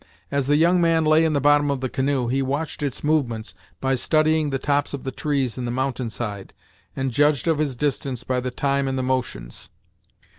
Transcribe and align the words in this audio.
As 0.31 0.47
the 0.47 0.55
young 0.55 0.81
man 0.81 1.05
lay 1.05 1.23
in 1.25 1.33
the 1.33 1.39
bottom 1.39 1.69
of 1.69 1.79
the 1.79 1.87
canoe, 1.87 2.27
he 2.27 2.41
watched 2.41 2.81
its 2.81 3.03
movements 3.03 3.53
by 3.79 3.93
studying 3.93 4.49
the 4.49 4.57
tops 4.57 4.95
of 4.95 5.03
the 5.03 5.11
trees 5.11 5.59
on 5.59 5.65
the 5.65 5.69
mountainside, 5.69 6.53
and 6.95 7.11
judged 7.11 7.47
of 7.47 7.59
his 7.59 7.75
distance 7.75 8.23
by 8.23 8.39
the 8.39 8.49
time 8.49 8.87
and 8.87 8.97
the 8.97 9.03
motions. 9.03 9.69